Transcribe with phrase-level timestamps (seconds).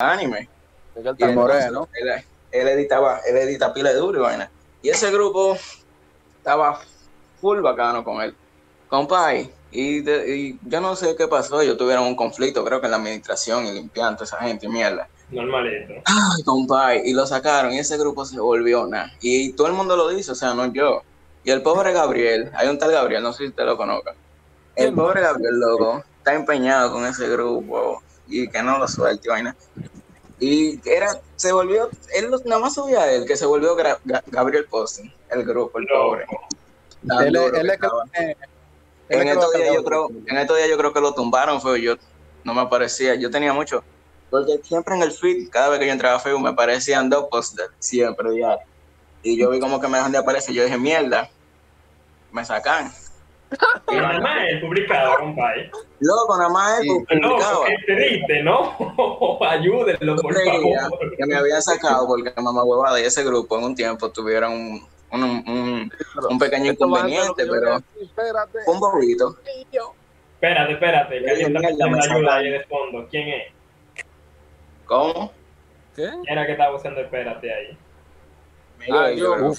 [0.00, 0.48] anime.
[0.94, 1.88] el Moreno.
[1.92, 4.48] Él, él, editaba, él edita pila de duro y vaina.
[4.80, 5.58] Y ese grupo
[6.36, 6.80] estaba
[7.40, 8.32] full bacano con él.
[8.88, 12.92] Compay, y, y, yo no sé qué pasó, ellos tuvieron un conflicto, creo que en
[12.92, 15.08] la administración y limpiando esa gente, mierda.
[15.30, 15.94] Normalito.
[16.04, 19.12] Ay, compay, y lo sacaron y ese grupo se volvió nada.
[19.20, 21.02] Y todo el mundo lo dice, o sea, no yo.
[21.42, 24.14] Y el pobre Gabriel, hay un tal Gabriel, no sé si usted lo conozca.
[24.76, 29.56] El pobre Gabriel, loco, está empeñado con ese grupo y que no lo suelte, vaina.
[30.40, 33.76] Y era, se volvió, él nada más subía a él, que se volvió
[34.26, 36.26] Gabriel Posting, el grupo, el pobre.
[37.20, 37.36] Él,
[39.08, 41.96] en estos días yo creo, en estos días yo creo que lo tumbaron, fue yo
[42.44, 43.82] no me aparecía, yo tenía mucho,
[44.30, 47.26] porque siempre en el feed, cada vez que yo entraba a Facebook me aparecían dos
[47.30, 48.64] posts siempre diario.
[49.22, 51.28] Y yo vi como que me dejan de aparecer, yo dije, mierda,
[52.30, 52.92] me sacan.
[53.92, 55.70] Nada más él publicaba, compadre.
[56.00, 57.52] Loco, nada más él publicaba.
[57.52, 58.76] No, es triste, ¿no?
[59.48, 61.16] Ayúdenlo, por favor.
[61.16, 64.88] Que me había sacado porque mamá huevada y ese grupo en un tiempo tuvieron un
[65.10, 65.92] un, un,
[66.30, 67.82] un pequeño inconveniente, pero
[68.66, 69.36] un bobito.
[70.34, 73.06] Espérate, espérate, que alguien está ayuda ahí de fondo.
[73.10, 73.52] ¿Quién es?
[74.86, 75.32] ¿Cómo?
[75.96, 76.08] ¿Qué?
[76.08, 77.78] ¿Quién era que estaba buscando espérate ahí?
[78.92, 79.52] Ah, yo,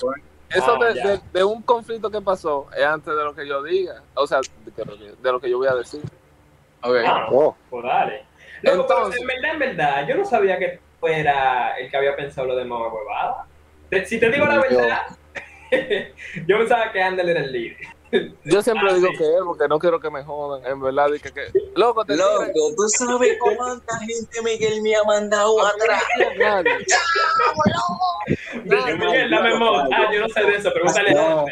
[0.50, 4.02] eso ah, de, de, un conflicto que pasó es antes de lo que yo diga,
[4.16, 6.02] o sea, de, de lo que yo voy a decir.
[6.82, 7.04] Okay.
[7.06, 7.56] Ah, oh.
[7.70, 8.26] Pues dale.
[8.64, 12.56] Entonces, en verdad, en verdad, yo no sabía que fuera el que había pensado lo
[12.56, 13.46] de mamá huevada.
[14.06, 15.02] Si te digo la verdad,
[16.48, 17.78] yo pensaba que Andel era el líder.
[18.44, 21.10] Yo siempre ah, digo que él, porque no quiero que me jodan, en verdad.
[21.12, 26.04] Dije que, loco, te loco, tú sabes cuánta gente Miguel me ha mandado atrás.
[26.38, 26.72] Nadie.
[28.64, 31.46] Miguel, dame Ah, yo no sé de eso, pregúntale a.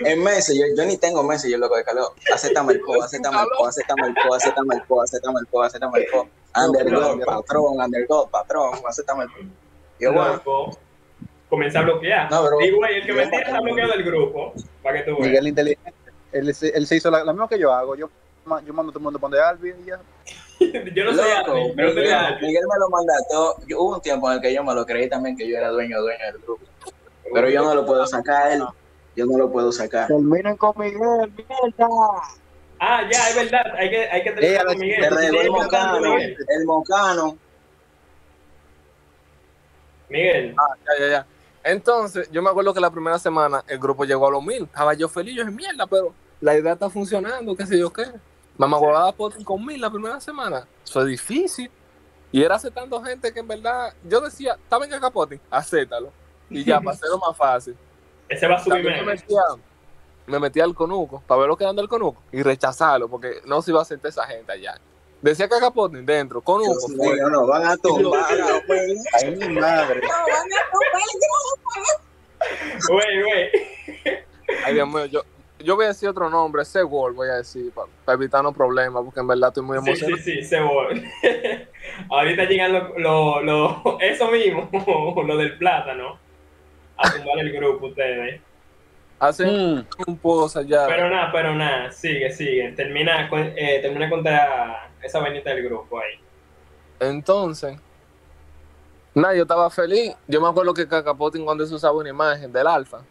[0.00, 2.12] En meses, yo, yo, ni tengo meses, yo loco de calor.
[2.32, 5.62] Acétame el co, acétame el co, acétame el co, acétame el co, acétame el co,
[5.62, 6.28] acétame el co.
[6.56, 9.38] Underdog, patrón, underdog, patrón, acétame el co.
[9.98, 10.83] Yo, bueno
[11.54, 12.30] comienza a bloquear.
[12.30, 15.28] No, pero, Digo, el que me tira está bloqueado del grupo, para que tú veas.
[15.28, 15.92] Miguel inteligente,
[16.32, 17.94] él, él, se hizo la, la misma que yo hago.
[17.96, 18.10] Yo,
[18.66, 20.00] yo mando a todo el mundo a poner Alvin y ya.
[20.94, 23.56] yo no soy Alvin, pero Miguel, Miguel me lo manda todo.
[23.66, 25.68] Yo, hubo un tiempo en el que yo me lo creí también que yo era
[25.68, 26.64] dueño dueño del grupo.
[27.32, 28.64] Pero yo no lo puedo sacar él.
[29.16, 30.08] Yo no lo puedo sacar.
[30.08, 31.88] Terminen con Miguel, mierda.
[32.80, 33.74] Ah, ya, es verdad.
[33.78, 35.04] Hay que, hay que terminar con Miguel.
[35.04, 37.38] El mocano, el mocano.
[40.08, 40.54] Miguel.
[40.58, 41.26] Ah, ya, ya, ya.
[41.64, 44.64] Entonces, yo me acuerdo que la primera semana el grupo llegó a los mil.
[44.64, 48.04] Estaba yo feliz, yo dije, mierda, pero la idea está funcionando, qué sé yo qué.
[48.58, 49.14] Mamá guardaba
[49.44, 50.68] con mil la primera semana.
[50.84, 51.70] Eso es difícil.
[52.30, 55.40] Y era aceptando gente que en verdad, yo decía, ¿está en el capote?
[55.50, 56.12] Acéptalo.
[56.50, 57.76] Y ya, para hacerlo más fácil.
[58.28, 59.40] Ese va a subir me metía,
[60.26, 63.62] me metía al conuco, para ver lo que anda el conuco, y rechazarlo, porque no
[63.62, 64.78] se iba a aceptar esa gente allá.
[65.24, 66.76] Decía que Capote dentro, con un.
[66.98, 68.26] No, no, van a tomar.
[68.30, 70.02] Ay, mi madre.
[70.02, 72.02] No, van a tomar.
[72.90, 73.50] Güey, güey.
[74.66, 75.22] Ay, Dios mío, yo,
[75.60, 77.72] yo voy a decir otro nombre, Sewol, voy a decir,
[78.04, 80.14] para evitarnos problemas, porque en verdad estoy muy emocionado.
[80.18, 81.02] Sí, sí, sí, Sewol.
[82.10, 84.68] Ahorita llegan lo, lo, lo, eso mismo,
[85.26, 86.18] lo del plátano,
[86.98, 88.42] a tumbar el grupo ustedes.
[89.18, 89.86] Hacen mm.
[90.06, 90.84] un pozo allá.
[90.86, 92.72] Pero nada, pero nada, sigue, sigue.
[92.72, 94.22] Termina, eh, termina con
[95.04, 96.18] esa vainita del grupo ahí.
[96.98, 97.78] Entonces,
[99.14, 100.16] nada, yo estaba feliz.
[100.26, 103.02] Yo me acuerdo que Cacapotin cuando se usaba una imagen del alfa,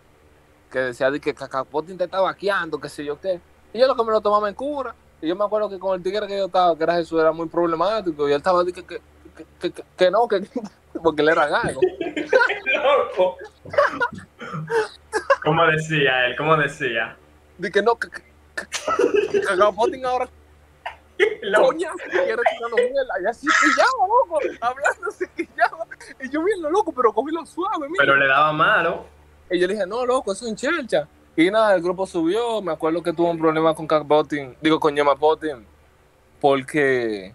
[0.72, 3.40] que decía de que Cacapotin te estaba vaqueando, que sé yo qué.
[3.74, 4.96] Y yo lo que me lo tomaba en cura.
[5.22, 7.32] Y yo me acuerdo que con el tigre que yo estaba, que era Jesús, era
[7.32, 8.28] muy problemático.
[8.28, 9.00] Y él estaba de que, que,
[9.60, 10.42] que, que, no, que
[11.04, 11.80] porque él era gago.
[12.84, 13.38] Loco.
[15.44, 16.36] ¿Cómo decía él?
[16.38, 17.16] ¿Cómo decía?
[17.58, 18.10] De que no, que,
[19.46, 20.28] Cacapotin ahora
[21.56, 23.14] Coña, mierda.
[23.22, 24.40] Y así quillaba, loco.
[24.62, 25.88] Hablando así quillaba.
[26.22, 27.88] Y yo bien lo loco, pero cogí lo suave.
[27.90, 28.04] Mira.
[28.04, 29.06] Pero le daba malo.
[29.50, 31.08] Y yo le dije, no, loco, eso es un chelcha.
[31.36, 32.62] Y nada, el grupo subió.
[32.62, 35.66] Me acuerdo que tuvo un problema con Cacapotin, digo, con Yema Potin,
[36.40, 37.34] porque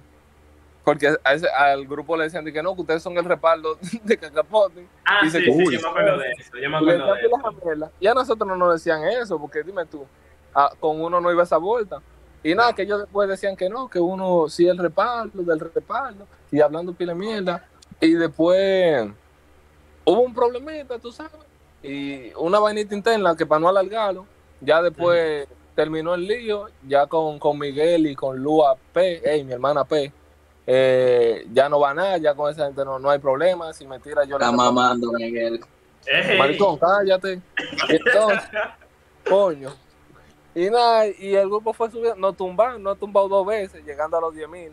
[0.89, 4.17] porque a ese, al grupo le decían que no, que ustedes son el respaldo de
[4.17, 4.89] Cacapotin.
[5.05, 6.57] Ah, sí, sí, yo me acuerdo de eso.
[6.57, 7.93] Yo me acuerdo de eso.
[8.01, 10.07] Y a nosotros no nos decían eso, porque dime tú,
[10.81, 12.01] con uno no iba esa vuelta.
[12.43, 16.27] Y nada, que ellos después decían que no, que uno sí el respaldo, del respaldo,
[16.51, 17.67] y hablando pila mierda.
[18.01, 19.09] Y después
[20.05, 21.33] hubo un problemita, tú sabes,
[21.83, 24.27] y una vainita interna que para no alargarlo,
[24.61, 29.53] ya después terminó el lío, ya con, con Miguel y con Lua P, hey, mi
[29.53, 30.13] hermana P,
[30.67, 33.99] eh, ya no va nada, ya con esa gente no, no hay problema, si me
[33.99, 34.37] tira yo...
[34.37, 35.61] Está mamando, Miguel.
[36.39, 37.41] Maricón, cállate.
[37.89, 38.49] Entonces,
[39.29, 39.71] coño.
[40.59, 44.19] Y nada, y el grupo fue subiendo, nos tumbaron, nos ha tumbado dos veces, llegando
[44.19, 44.73] a los 10 mil.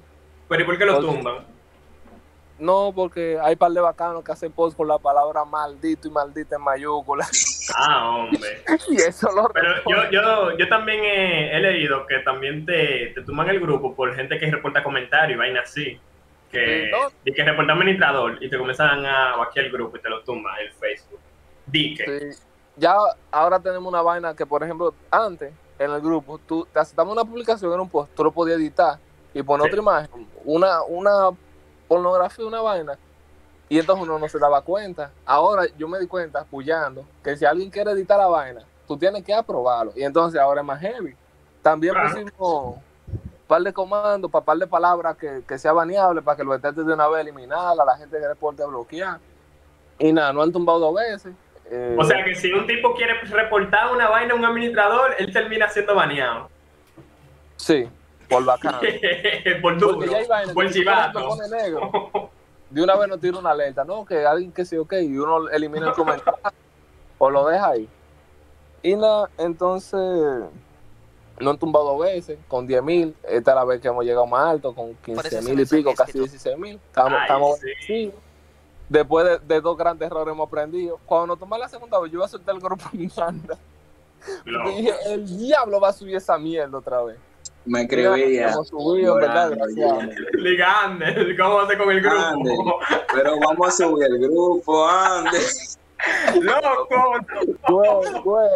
[0.50, 1.46] ¿Pero y por qué lo tumban?
[2.58, 6.56] No, porque hay par de bacanos que hacen post con la palabra maldito y maldita
[6.56, 7.28] en mayúscula.
[7.76, 8.64] Ah, hombre.
[8.90, 13.22] y eso lo Pero yo, yo, yo también he, he leído que también te, te
[13.22, 16.00] tumban el grupo por gente que reporta comentarios y vaina así.
[16.50, 17.12] Que, ¿no?
[17.24, 20.56] y que reporta administrador y te comienzan a vaquear el grupo y te lo tumban
[20.62, 21.20] el Facebook.
[21.68, 22.32] Di que.
[22.34, 22.42] Sí.
[22.78, 22.96] Ya
[23.30, 27.26] ahora tenemos una vaina que, por ejemplo, antes en el grupo, tú te aceptamos una
[27.26, 28.98] publicación en un post, tú lo podías editar
[29.34, 29.70] y poner Sí.
[29.72, 31.30] otra imagen, una, una
[31.88, 32.98] pornografía, una vaina,
[33.68, 35.12] y entonces uno no se daba cuenta.
[35.26, 39.24] Ahora yo me di cuenta, apoyando, que si alguien quiere editar la vaina, tú tienes
[39.24, 39.92] que aprobarlo.
[39.96, 41.16] Y entonces ahora es más heavy.
[41.64, 42.10] También Claro.
[42.10, 42.84] pusimos un
[43.48, 46.86] par de comandos, para par de palabras que, que sea baneable, para que lo detectes
[46.86, 49.20] de una vez eliminar, a la gente que reporte bloquear.
[49.98, 51.34] Y nada, no han tumbado dos veces.
[51.72, 55.32] Eh, O sea que si un tipo quiere reportar una vaina a un administrador, él
[55.34, 56.50] termina siendo baneado.
[57.58, 57.88] Sí,
[58.30, 58.76] por bacán.
[59.62, 60.00] por duro,
[60.54, 61.38] por chivato.
[62.70, 64.06] de una vez nos tira una alerta, ¿no?
[64.06, 66.40] Que alguien que sí, ok, y uno elimina el comentario
[67.18, 67.88] o lo deja ahí.
[68.84, 70.00] Y nada, entonces
[71.40, 73.16] no han tumbado dos veces, con 10 mil.
[73.24, 76.20] Esta es la vez que hemos llegado más alto, con 15 mil y pico, casi
[76.20, 76.80] 16 mil.
[76.88, 78.14] Estamos, Ay, estamos sí.
[78.88, 81.00] Después de, de dos grandes errores hemos aprendido.
[81.06, 83.58] Cuando nos tomamos la segunda vez, yo iba a soltar el grupo en banda.
[84.46, 84.70] Loco.
[84.70, 87.18] Dije, el diablo va a subir esa mierda otra vez.
[87.66, 88.54] Me escribía.
[90.34, 92.18] Ligander, ¿cómo hace con el grupo?
[92.18, 92.58] Ande.
[93.12, 95.40] Pero vamos a subir el grupo, ande.
[96.42, 96.88] Loco.
[97.68, 98.50] Güey, güey.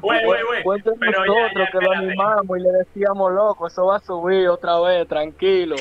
[0.00, 0.82] Güey, güey, güey.
[0.82, 4.48] Pero ya, nosotros ya, que lo animamos y le decíamos, loco, eso va a subir
[4.48, 5.76] otra vez, tranquilo.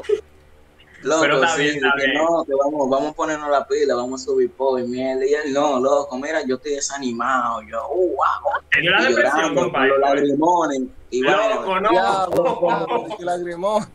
[1.03, 2.17] Loco, Pero está sí, bien, está que bien.
[2.17, 5.25] no, que vamos, vamos a ponernos la pila, vamos a subir po y mierda.
[5.25, 7.61] Y él, no, loco, mira, yo estoy desanimado.
[7.63, 8.61] Yo, uh, wow.
[8.71, 9.89] Tenía una Y depresión, compadre.
[9.89, 10.81] los lagrimones.
[11.11, 11.89] Y Loco, bueno, no.
[11.91, 13.85] diablo, lagrimón.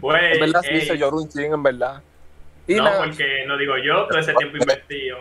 [0.00, 2.02] Güey, En verdad sí se lloró un ching, en verdad.
[2.66, 5.18] Y no, porque no digo yo, todo ese tiempo invertido.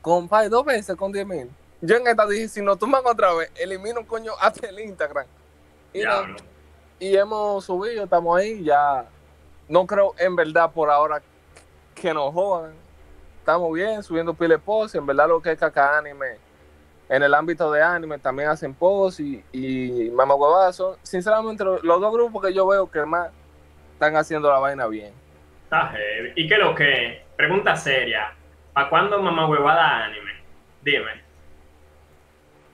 [0.00, 1.50] compadre, dos veces con 10 mil.
[1.82, 5.26] Yo en esta dije, si nos toman otra vez, elimino un coño hasta el Instagram.
[5.92, 6.36] Y, Diablo.
[6.98, 9.06] y hemos subido, estamos ahí, ya.
[9.70, 11.22] No creo en verdad por ahora
[11.94, 12.72] que nos jodan.
[13.38, 16.36] Estamos bien, subiendo pile post, en verdad lo que es caca anime.
[17.08, 20.34] En el ámbito de anime también hacen post y, y mamá
[20.72, 23.30] son, sinceramente, los, los dos grupos que yo veo que más
[23.94, 25.12] están haciendo la vaina bien.
[25.64, 26.32] Está heavy.
[26.36, 27.22] ¿Y qué lo que?
[27.36, 28.32] Pregunta seria.
[28.72, 30.32] ¿Para cuándo mamá huevada anime?
[30.82, 31.22] Dime.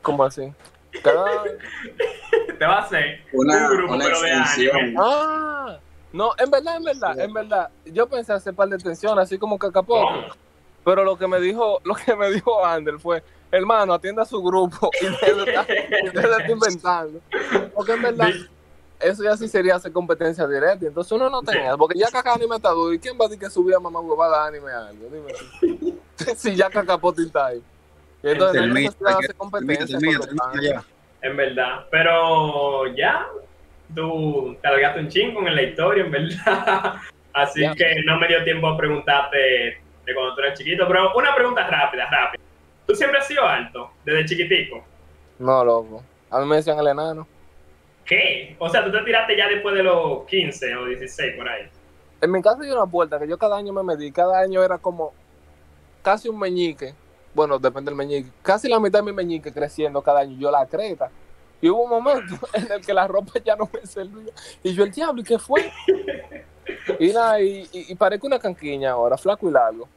[0.03, 0.53] ¿Cómo así?
[1.03, 4.95] Te va a hacer Una- un grupo una pero de anime.
[4.99, 5.56] Ah,
[6.13, 7.71] no, en verdad, en verdad, en verdad.
[7.85, 10.01] Yo pensé hacer par de tensión, así como cacapote.
[10.03, 10.47] ¿Cómo?
[10.85, 14.41] Pero lo que me dijo, lo que me dijo Ander fue, hermano, atienda a su
[14.41, 17.21] grupo y de deje de estar inventando.
[17.75, 18.31] Porque en verdad,
[19.01, 20.87] eso ya sí sería hacer competencia directa.
[20.87, 22.93] Entonces uno no tenía, porque ya caca anime está duro.
[22.93, 25.09] ¿Y quién va a decir que subía mamá huevada anime a algo?
[25.11, 27.63] Dime si ya cacapote está ahí.
[28.23, 29.99] Y entonces no Termina, de hacer competencia.
[29.99, 30.85] termina, termina.
[31.23, 31.87] En verdad.
[31.91, 33.27] Pero ya,
[33.95, 36.95] tú cargaste un chingo en la historia, en verdad.
[37.33, 40.87] Así que no me dio tiempo a preguntarte de cuando tú eras chiquito.
[40.89, 42.43] Pero una pregunta rápida, rápida.
[42.87, 44.83] ¿Tú siempre has sido alto, desde chiquitico?
[45.39, 46.03] No, loco.
[46.31, 47.27] A mí me decían el enano.
[48.05, 48.57] ¿Qué?
[48.59, 51.69] O sea, tú te tiraste ya después de los 15 o 16 por ahí.
[52.21, 54.11] En mi casa hay una puerta que yo cada año me medí.
[54.13, 55.13] Cada año era como
[56.03, 56.95] casi un meñique.
[57.35, 58.31] Bueno, depende del meñique.
[58.43, 60.39] Casi la mitad de mi meñique creciendo cada año.
[60.39, 61.11] Yo la creta.
[61.61, 64.33] Y hubo un momento en el que la ropa ya no me servía.
[64.63, 65.71] Y yo, el diablo, ¿y qué fue?
[66.99, 69.89] Y nada, y, y, y parezco una canquiña ahora, flaco y largo.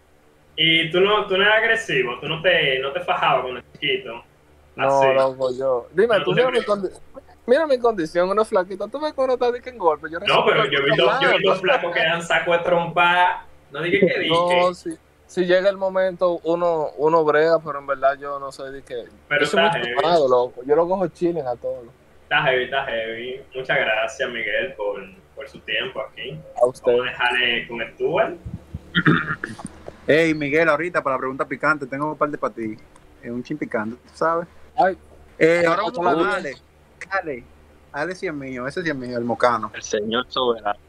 [0.56, 3.63] Y tú no, tú no eras agresivo, tú no te, no te fajabas con el
[3.74, 4.24] chiquito.
[4.75, 5.13] No, Así.
[5.13, 5.88] loco, yo.
[5.94, 6.60] Dime, No, tú mira mi,
[7.48, 8.88] mira mi condición, uno flaquito.
[8.88, 10.10] Tú ves que uno está de que en golpe.
[10.12, 13.46] Yo No, pero yo vi dos, yo vi dos flacos que dan saco de trompa.
[13.72, 14.30] No dije que dije.
[14.30, 14.92] No, si,
[15.30, 19.06] si llega el momento, uno, uno brega, pero en verdad yo no soy de que.
[19.28, 20.28] Pero yo soy está muy heavy.
[20.30, 20.62] loco.
[20.66, 21.86] Yo lo cojo chilling a todos.
[22.24, 23.42] Está heavy, está heavy.
[23.56, 25.00] Muchas gracias, Miguel, por,
[25.36, 26.36] por su tiempo aquí.
[26.60, 26.92] A usted.
[26.92, 28.36] Vamos a dejarle con Stuart.
[30.08, 32.76] Hey, Miguel, ahorita para la pregunta picante, tengo un par de para ti.
[33.22, 34.48] Es un chin picante, ¿tú sabes?
[34.76, 34.98] Ay,
[35.38, 36.56] Eh, ahora vamos con Ale.
[37.12, 37.44] Ale.
[37.92, 39.72] Ale sí es mío, ese sí es mío, el mocano.
[39.76, 40.80] El señor soberano.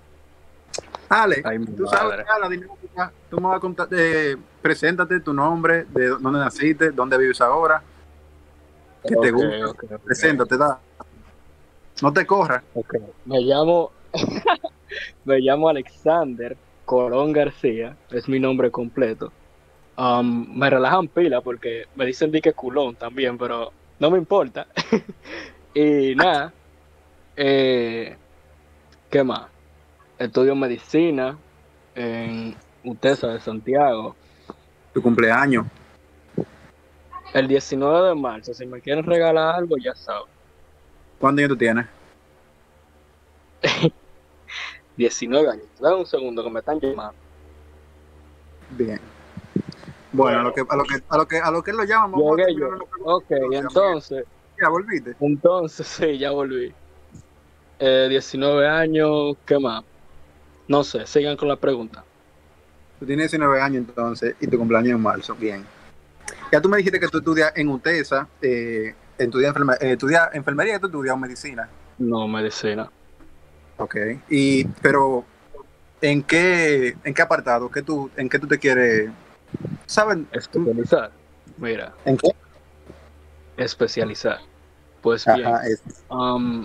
[1.13, 2.25] Ale, Ay, tú sabes madre.
[2.27, 3.13] ya la dinámica.
[3.29, 7.83] Tú me vas a contar, eh, preséntate tu nombre, de dónde naciste, dónde vives ahora,
[9.03, 9.67] qué te Ok, gusta.
[9.71, 10.01] ok, ok.
[10.05, 10.79] Preséntate, da.
[12.01, 12.63] No te corras.
[13.25, 13.91] Me llamo,
[15.25, 19.33] me llamo Alexander Colón García, es mi nombre completo.
[19.99, 24.67] Um, me relajan pila porque me dicen dique culón también, pero no me importa.
[25.75, 26.53] y nada,
[27.37, 28.17] eh,
[29.11, 29.43] ¿qué más?
[30.21, 31.37] Estudio medicina
[31.95, 34.15] en UTESA de Santiago.
[34.93, 35.67] Tu cumpleaños.
[37.33, 40.27] El 19 de marzo, si me quieren regalar algo, ya sabes.
[41.19, 41.87] ¿Cuántos años tú tienes?
[44.97, 45.65] 19 años.
[45.81, 47.15] Dame un segundo que me están llamando.
[48.71, 49.01] Bien.
[50.13, 52.39] Bueno, a lo que a lo que a lo que a lo que lo vamos
[52.41, 52.69] a yo.
[53.05, 54.25] Ok, entonces,
[54.61, 55.15] Ya volviste.
[55.21, 56.75] entonces sí, ya volví.
[57.79, 59.85] Eh, 19 años, ¿qué más?
[60.71, 62.05] No sé, sigan con la pregunta.
[63.01, 65.35] Tú tienes 19 años entonces y tu cumpleaños en marzo.
[65.35, 65.65] Bien.
[66.53, 70.79] Ya tú me dijiste que tú estudias en UTESA, eh, estudias eh, estudias enfermería y
[70.79, 71.69] tú estudias medicina.
[71.99, 72.89] No, medicina.
[73.79, 73.97] Ok.
[74.29, 75.25] Y, pero,
[76.01, 77.69] ¿en qué, en qué apartado?
[77.69, 79.11] ¿Qué tú, ¿En qué tú te quieres?
[79.87, 80.29] ¿Saben?
[80.31, 81.11] Especializar.
[81.59, 82.29] Mira, ¿En qué?
[83.57, 84.39] especializar.
[85.03, 86.65] Pues bien, Ajá, es- um,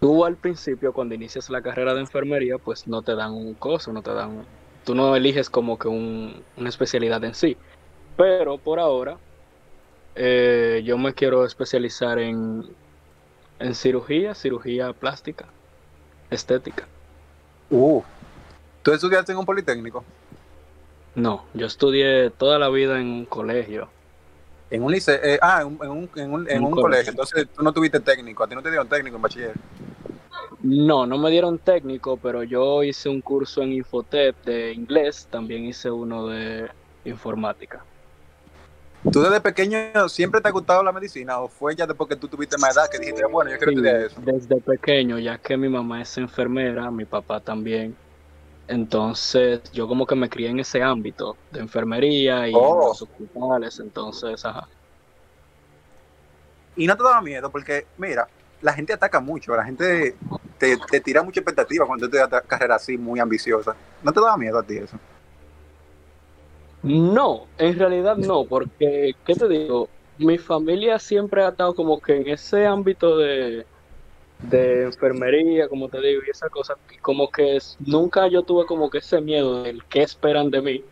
[0.00, 3.92] tú al principio cuando inicias la carrera de enfermería, pues no te dan un coso,
[3.92, 4.44] no te dan,
[4.84, 7.56] tú no eliges como que un- una especialidad en sí.
[8.16, 9.16] Pero por ahora,
[10.14, 12.64] eh, yo me quiero especializar en,
[13.60, 15.46] en cirugía, cirugía plástica,
[16.30, 16.86] estética.
[17.70, 18.02] Uh.
[18.82, 20.04] ¿Tú estudiaste en un politécnico?
[21.14, 23.88] No, yo estudié toda la vida en un colegio.
[24.70, 26.82] En un liceo, eh, ah, en un, en un, en un, en Un un colegio.
[26.82, 27.10] colegio.
[27.10, 29.52] Entonces tú no tuviste técnico, a ti no te dieron técnico en bachiller.
[30.62, 35.64] No, no me dieron técnico, pero yo hice un curso en Infotep de inglés, también
[35.64, 36.68] hice uno de
[37.04, 37.84] informática.
[39.12, 42.26] ¿Tú desde pequeño siempre te ha gustado la medicina o fue ya después que tú
[42.28, 44.20] tuviste más edad que dijiste, bueno, yo quiero Sí, estudiar eso?
[44.20, 47.96] desde pequeño, ya que mi mamá es enfermera, mi papá también.
[48.66, 52.88] Entonces, yo como que me crié en ese ámbito de enfermería y en Oh.
[52.88, 54.68] los hospitales, entonces, ajá.
[56.76, 58.28] Y no te daba miedo porque, mira,
[58.60, 60.16] la gente ataca mucho, la gente
[60.58, 63.74] te, te tira mucha expectativa cuando estudias esta carrera así, muy ambiciosa.
[64.02, 64.98] ¿No te daba miedo a ti eso?
[66.82, 69.88] No, en realidad no, porque, ¿qué te digo?
[70.18, 73.66] Mi familia siempre ha estado como que en ese ámbito de,
[74.42, 78.90] de enfermería, como te digo, y esa cosa, y como que nunca yo tuve como
[78.90, 80.84] que ese miedo del qué esperan de mí,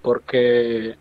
[0.00, 0.96] porque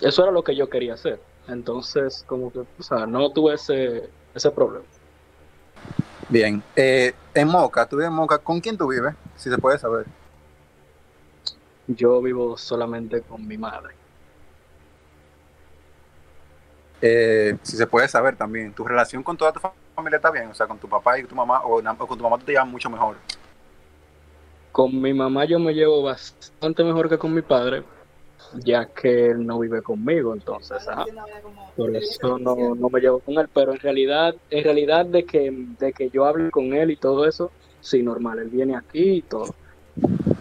[0.00, 1.20] eso era lo que yo quería hacer.
[1.48, 4.84] Entonces, como que, o sea, no tuve ese, ese problema.
[6.32, 6.62] Bien.
[6.74, 9.14] Eh, en Moca, tú vives en Moca, ¿con quién tú vives?
[9.36, 10.06] Si se puede saber.
[11.86, 13.94] Yo vivo solamente con mi madre.
[17.02, 19.60] Eh, si se puede saber también, ¿tu relación con toda tu
[19.94, 20.46] familia está bien?
[20.46, 22.52] O sea, con tu papá y tu mamá, o, o con tu mamá tú te
[22.52, 23.16] llevas mucho mejor.
[24.70, 27.84] Con mi mamá yo me llevo bastante mejor que con mi padre,
[28.64, 31.04] ya que él no vive conmigo, entonces, ajá.
[31.76, 35.50] Por eso no, no me llevo con él, pero en realidad, en realidad de que,
[35.78, 39.22] de que yo hable con él y todo eso, sí, normal, él viene aquí y
[39.22, 39.54] todo.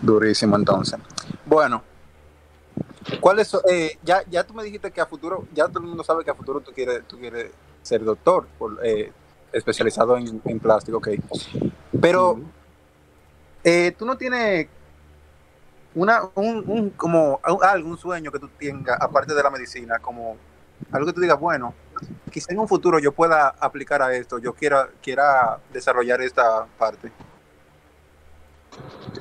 [0.02, 1.00] Durísimo entonces.
[1.46, 1.84] Bueno,
[3.20, 3.62] ¿cuáles son?
[3.70, 6.32] eh, ya, ya tú me dijiste que a futuro, ya todo el mundo sabe que
[6.32, 9.12] a futuro tú quieres, tú quieres ser doctor, por, eh,
[9.54, 11.10] especializado en, en plástico, ok.
[12.00, 12.40] Pero
[13.64, 14.68] eh, tú no tienes
[15.96, 20.38] una, un, un- como algún sueño que tú tengas, aparte de la medicina, como
[20.92, 21.74] algo que tú digas, bueno,
[22.32, 27.12] quizá en un futuro yo pueda aplicar a esto, yo quiera, quiera desarrollar esta parte.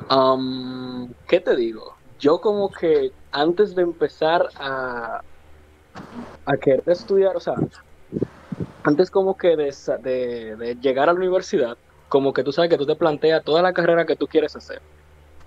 [0.08, 1.94] Am, ¿qué te digo?
[2.18, 5.20] Yo como que antes de empezar a,
[6.46, 7.54] a querer estudiar, o sea,
[8.84, 11.76] antes como que de, de- de llegar a la universidad,
[12.08, 14.80] como que tú sabes que tú te planteas toda la carrera que tú quieres hacer.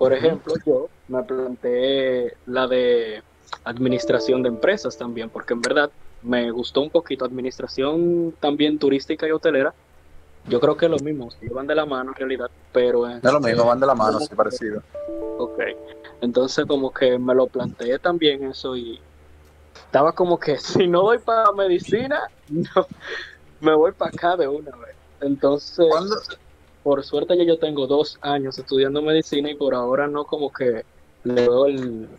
[0.04, 3.24] Por ejemplo, yo me planteé la de
[3.64, 5.90] administración de empresas también, porque en verdad
[6.22, 9.74] me gustó un poquito administración también turística y hotelera.
[10.50, 13.16] Yo creo que es lo mismo, se llevan de la mano en realidad, pero No
[13.16, 14.84] es lo este, mismo, van de la mano, sí, parecido.
[15.38, 15.60] Ok,
[16.20, 19.00] entonces como que me lo planteé también eso y
[19.74, 22.88] estaba como que si no voy para medicina, no,
[23.62, 24.98] me voy para acá de una vez.
[25.22, 26.18] Entonces, ¿Cuándo?
[26.84, 30.84] Por suerte ya yo tengo dos años estudiando medicina y por ahora no como que
[31.24, 32.10] le veo el,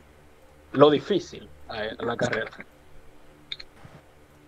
[0.73, 2.50] lo difícil a, la carrera.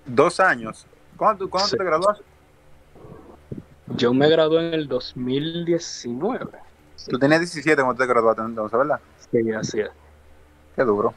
[0.07, 0.87] Dos años.
[1.17, 1.77] ¿Cuándo, tú- cuándo Sí.
[1.77, 2.25] te graduaste?
[3.97, 6.47] Yo me gradué en el 2019.
[6.97, 9.01] Sí, Tú tenías 17 cuando te graduaste entonces, ¿verdad?
[9.31, 9.91] sí, así es.
[10.75, 11.15] Qué duro.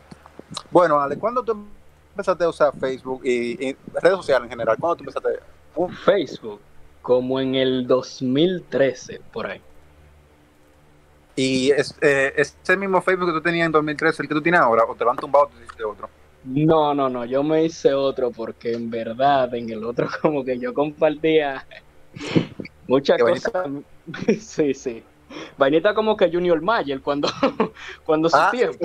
[0.71, 1.57] Bueno, Ale, ¿cuándo tú
[2.11, 4.77] empezaste a usar Facebook y, y redes sociales en general?
[4.79, 5.39] ¿Cuándo tú empezaste?
[5.75, 6.59] Uh, Facebook,
[7.01, 9.61] como en el 2013, por ahí.
[11.35, 14.59] ¿Y es, eh, ese mismo Facebook que tú tenías en 2013 el que tú tienes
[14.61, 14.83] ahora?
[14.83, 16.09] ¿O te lo han tumbado o tú hiciste otro?
[16.43, 20.57] No, no, no, yo me hice otro porque en verdad en el otro como que
[20.59, 21.65] yo compartía
[22.87, 23.53] muchas cosas.
[24.39, 25.03] Sí, sí.
[25.59, 27.29] Vainita como que Junior Mayer cuando,
[28.03, 28.49] cuando su Ah.
[28.51, 28.79] tiempo.